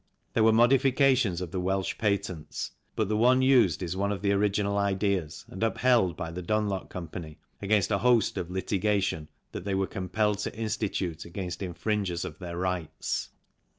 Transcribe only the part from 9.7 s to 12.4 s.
were compelled to institute against inf ringers of